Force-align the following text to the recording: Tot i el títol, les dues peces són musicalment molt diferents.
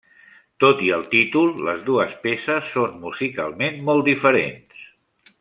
Tot 0.63 0.79
i 0.85 0.87
el 0.95 1.03
títol, 1.11 1.51
les 1.67 1.83
dues 1.89 2.15
peces 2.23 2.73
són 2.77 2.97
musicalment 3.05 3.79
molt 3.91 4.11
diferents. 4.11 4.85